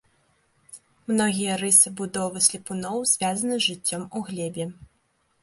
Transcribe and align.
Многія 1.11 1.57
рысы 1.63 1.87
будовы 1.99 2.41
слепуноў 2.47 2.97
звязаны 3.13 3.55
з 3.59 3.63
жыццём 3.69 4.09
у 4.17 4.25
глебе. 4.33 4.65